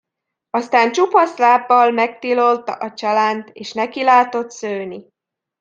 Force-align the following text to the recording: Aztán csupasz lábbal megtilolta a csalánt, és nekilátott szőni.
Aztán 0.49 0.91
csupasz 0.91 1.37
lábbal 1.37 1.91
megtilolta 1.91 2.73
a 2.73 2.93
csalánt, 2.93 3.49
és 3.49 3.71
nekilátott 3.73 4.51
szőni. 4.51 5.05